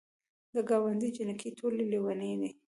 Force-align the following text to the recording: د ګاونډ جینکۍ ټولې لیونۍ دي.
د 0.53 0.55
ګاونډ 0.69 1.01
جینکۍ 1.15 1.49
ټولې 1.59 1.83
لیونۍ 1.91 2.33
دي. 2.39 2.49